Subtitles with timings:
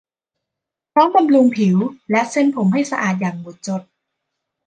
[0.93, 1.77] พร้อมบำรุงผิว
[2.11, 3.81] และเส้นผมให้สะอาดอย่างหมดจด